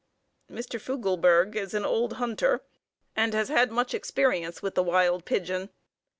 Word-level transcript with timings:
Mr. 0.49 0.81
Fugleberg 0.81 1.55
is 1.55 1.75
an 1.75 1.85
old 1.85 2.13
hunter 2.13 2.63
and 3.15 3.35
has 3.35 3.49
had 3.49 3.71
much 3.71 3.93
experience 3.93 4.59
with 4.63 4.73
the 4.73 4.81
wild 4.81 5.25
pigeon. 5.25 5.69